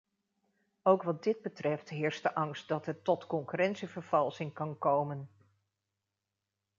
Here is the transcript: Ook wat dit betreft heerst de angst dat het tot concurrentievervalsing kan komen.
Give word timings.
Ook 0.81 1.03
wat 1.03 1.23
dit 1.23 1.41
betreft 1.41 1.89
heerst 1.89 2.23
de 2.23 2.35
angst 2.35 2.67
dat 2.67 2.85
het 2.85 3.03
tot 3.03 3.27
concurrentievervalsing 3.27 4.53
kan 4.53 4.77
komen. 4.77 5.29